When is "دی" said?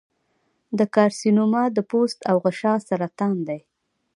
3.47-3.59